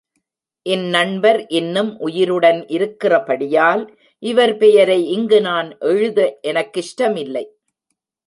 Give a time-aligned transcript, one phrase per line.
[0.65, 3.83] இந்நண்பர் இன்னும் உயிருடன் இருக்கிறபடியால்
[4.23, 6.39] இவர் பெயரை இங்கு நான் எழுத
[6.43, 7.45] எனக்கிஷ்டமில்லை.